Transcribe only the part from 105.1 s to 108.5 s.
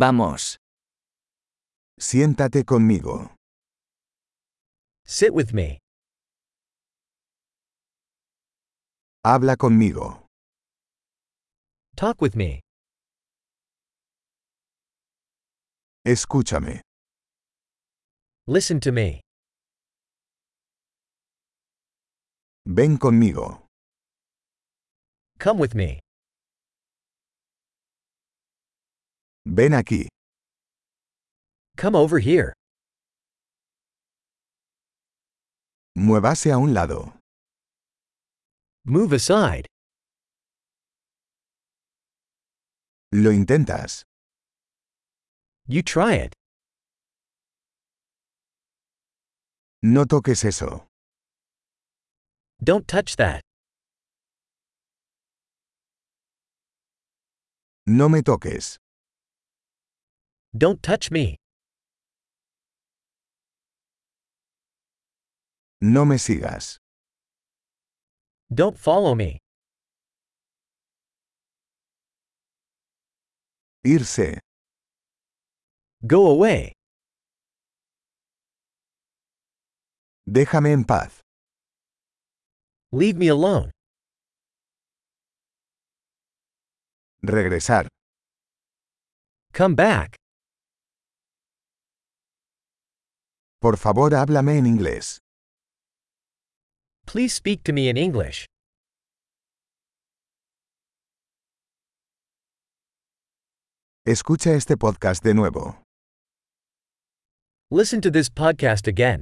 de nuevo. Listen to this